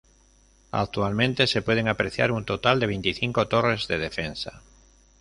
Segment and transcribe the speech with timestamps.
[0.71, 4.63] Actualmente se pueden apreciar un total de veinticinco torres de defensa.